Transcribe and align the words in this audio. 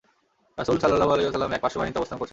রাসূল 0.59 0.77
সাল্লাল্লাহু 0.81 1.11
আলাইহি 1.13 1.27
ওয়াসাল্লাম 1.27 1.55
এক 1.55 1.61
পার্শ্ববাহিনীতে 1.63 1.99
অবস্থান 2.01 2.17
করছিলেন। 2.19 2.29